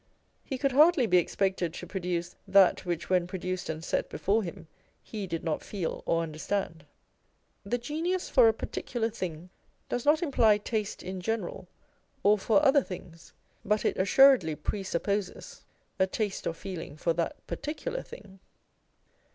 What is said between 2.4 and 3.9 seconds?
that which when produced and